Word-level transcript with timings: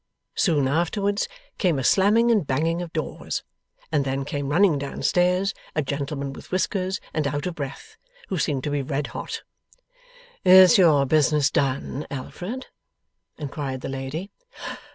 Soon 0.33 0.67
afterwards, 0.67 1.29
came 1.59 1.77
a 1.77 1.83
slamming 1.83 2.31
and 2.31 2.47
banging 2.47 2.81
of 2.81 2.91
doors; 2.91 3.43
and 3.91 4.03
then 4.03 4.25
came 4.25 4.49
running 4.49 4.79
down 4.79 5.03
stairs, 5.03 5.53
a 5.75 5.83
gentleman 5.83 6.33
with 6.33 6.51
whiskers, 6.51 6.99
and 7.13 7.27
out 7.27 7.45
of 7.45 7.53
breath, 7.53 7.97
who 8.29 8.39
seemed 8.39 8.63
to 8.63 8.71
be 8.71 8.81
red 8.81 9.05
hot. 9.13 9.43
'Is 10.43 10.79
your 10.79 11.05
business 11.05 11.51
done, 11.51 12.07
Alfred?' 12.09 12.65
inquired 13.37 13.81
the 13.81 13.89
lady. 13.89 14.31